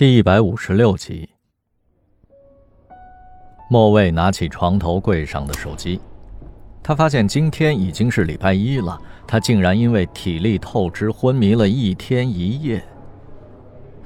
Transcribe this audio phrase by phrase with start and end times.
[0.00, 1.28] 第一百五十六集，
[3.68, 6.00] 莫卫拿起床头柜上的手机，
[6.82, 12.82] 他发现今天已经是礼拜一了，他竟然因为体力透支昏迷了一天一夜。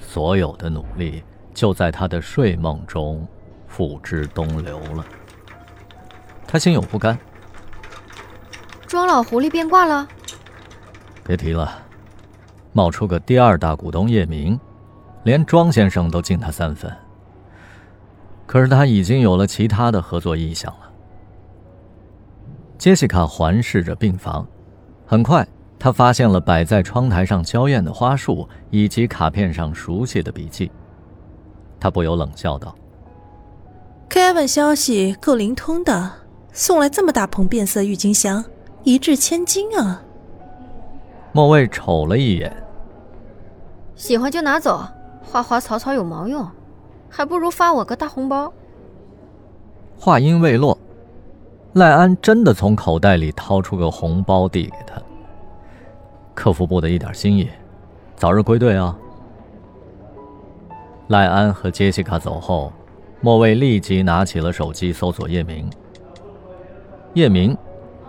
[0.00, 1.22] 所有的努力
[1.54, 3.24] 就在他的睡梦中
[3.68, 5.06] 付之东流了。
[6.44, 7.16] 他心有不甘。
[8.88, 10.08] 庄老狐狸变卦了？
[11.24, 11.72] 别提了，
[12.72, 14.58] 冒出个第二大股东叶明。
[15.24, 16.94] 连庄先生都敬他三分，
[18.46, 20.90] 可是他已经有了其他的合作意向了。
[22.76, 24.46] 杰西卡环视着病房，
[25.06, 25.46] 很快，
[25.78, 30.70] 她发现了摆在窗台上娇艳的花束以及卡片上熟悉的笔记，
[31.80, 32.74] 他不由冷笑道
[34.10, 36.10] ：“Kevin 消息够灵通的，
[36.52, 38.44] 送来这么大捧变色郁金香，
[38.82, 40.02] 一掷千金啊！”
[41.32, 42.54] 莫卫瞅了一眼，
[43.94, 44.86] 喜欢就拿走。
[45.24, 46.46] 花花草草有毛用，
[47.10, 48.52] 还不如发我个大红包。
[49.98, 50.78] 话音未落，
[51.72, 55.00] 赖安真的从口袋里掏出个红包递给他。
[56.34, 57.48] 客服部的一点心意，
[58.16, 58.96] 早日归队啊！
[61.08, 62.72] 赖安和杰西卡走后，
[63.20, 65.68] 莫卫立即拿起了手机搜索叶明。
[67.14, 67.56] 叶明，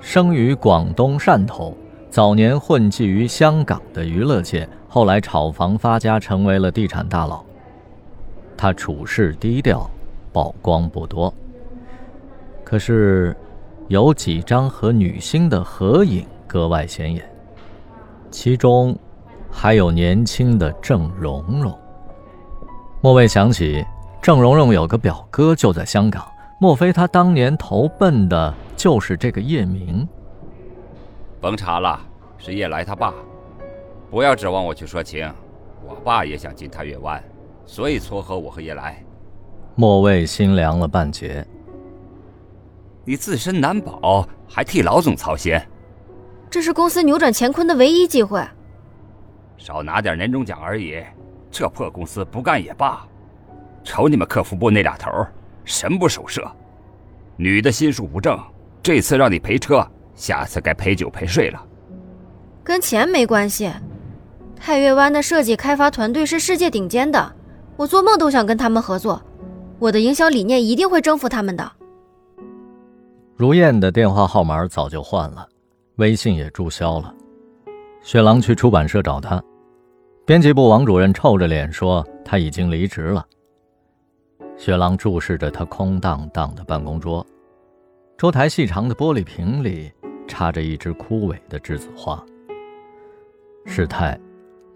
[0.00, 1.76] 生于广东汕头，
[2.10, 4.68] 早年混迹于香港的娱乐界。
[4.90, 7.44] 后来炒房发家，成为了地产大佬。
[8.56, 9.88] 他处事低调，
[10.32, 11.32] 曝光不多。
[12.64, 13.36] 可是，
[13.88, 17.22] 有几张和女星的合影格外显眼，
[18.30, 18.98] 其中
[19.50, 21.78] 还有年轻的郑蓉蓉。
[23.02, 23.84] 莫未想起，
[24.22, 26.26] 郑蓉蓉有个表哥就在香港，
[26.58, 30.08] 莫非他当年投奔的就是这个叶明？
[31.40, 32.00] 甭查了，
[32.36, 33.14] 是叶来他爸。
[34.10, 35.32] 不要指望我去说情，
[35.84, 37.22] 我爸也想进太月湾，
[37.64, 39.02] 所以撮合我和叶来。
[39.74, 41.46] 莫卫心凉了半截。
[43.04, 45.58] 你自身难保，还替老总操心。
[46.50, 48.42] 这是公司扭转乾坤的唯一机会。
[49.56, 51.02] 少拿点年终奖而已，
[51.50, 53.06] 这破公司不干也罢。
[53.84, 55.10] 瞅你们客服部那俩头，
[55.64, 56.50] 神不守舍。
[57.36, 58.38] 女的心术不正，
[58.82, 59.86] 这次让你赔车，
[60.18, 61.64] 下次该陪酒陪睡了。
[62.64, 63.72] 跟钱没关系。
[64.56, 67.32] 太月湾的设计开发团队是世界顶尖的，
[67.76, 69.22] 我做梦都想跟他们合作。
[69.78, 71.72] 我的营销理念一定会征服他们的。
[73.36, 75.48] 如燕的电话号码早就换了，
[75.96, 77.14] 微信也注销了。
[78.02, 79.40] 雪狼去出版社找他，
[80.26, 83.24] 编辑部王主任臭着脸说他已经离职了。
[84.56, 87.24] 雪狼注视着他空荡荡的办公桌，
[88.16, 89.92] 桌台细长的玻璃瓶里
[90.28, 92.24] 插着一只枯萎的栀子花。
[93.66, 94.16] 事态。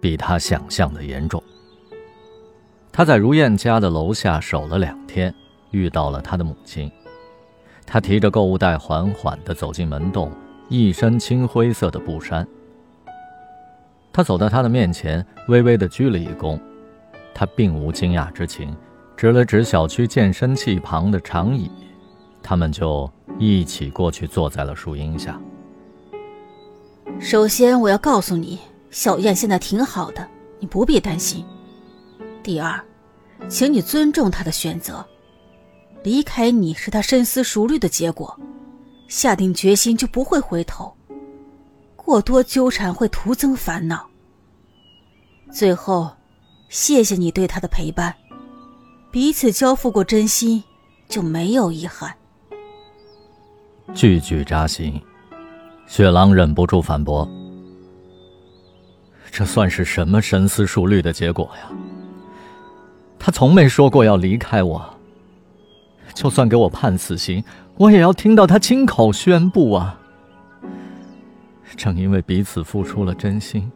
[0.00, 1.42] 比他想象的严重。
[2.92, 5.34] 他在如燕家的楼下守了两天，
[5.72, 6.88] 遇到了他的母亲。
[7.84, 10.30] 他提着购物袋，缓缓地走进门洞，
[10.68, 12.46] 一身青灰色的布衫。
[14.12, 16.56] 他走到他的面前，微微地鞠了一躬。
[17.34, 18.72] 他并无惊讶之情，
[19.16, 21.68] 指了指小区健身器旁的长椅，
[22.48, 25.38] 他们就一起过去坐在了树荫下。
[27.20, 28.58] 首先，我要告诉你。
[28.90, 30.26] 小燕现在挺好的，
[30.58, 31.44] 你不必担心。
[32.42, 32.82] 第二，
[33.50, 35.06] 请你尊重她的选择，
[36.02, 38.34] 离开你是她深思熟虑的结果，
[39.08, 40.90] 下定决心就不会回头。
[41.96, 44.08] 过多纠缠会徒增烦恼。
[45.52, 46.10] 最后，
[46.70, 48.14] 谢谢你对她的陪伴，
[49.10, 50.64] 彼此交付过真心，
[51.10, 52.14] 就没有遗憾。
[53.94, 55.00] 句句扎心，
[55.86, 57.28] 雪狼忍不住反驳。
[59.30, 61.70] 这算是什么深思熟虑的结果呀？
[63.18, 64.94] 他从没说过要离开我。
[66.14, 67.44] 就算给我判死刑，
[67.76, 70.00] 我也要听到他亲口宣布啊！
[71.76, 73.70] 正因为彼此付出了真心，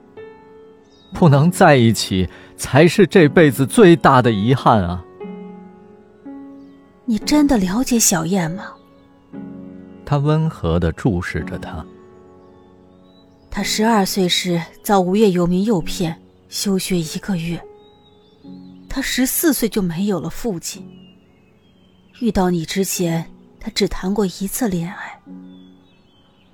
[1.13, 5.05] 不能在一起，才是这辈子最大的遗憾啊！
[7.05, 8.65] 你真的了解小燕吗？
[10.13, 11.83] 他温和的注视着他。
[13.51, 16.21] 他十二岁时遭无业游民诱骗，
[16.51, 17.59] 休学一个月。
[18.91, 20.87] 他十四岁就没有了父亲。
[22.21, 23.27] 遇到你之前，
[23.59, 25.19] 他只谈过一次恋爱。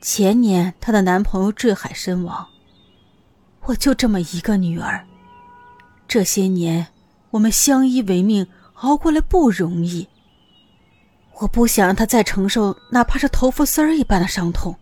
[0.00, 2.46] 前年，她的男朋友坠海身亡。
[3.62, 5.04] 我就这么一个女儿。
[6.06, 6.86] 这些年，
[7.30, 10.06] 我们相依为命，熬过来不容易。
[11.40, 14.74] 我不想让他再承受哪怕是头发丝儿一般的伤痛。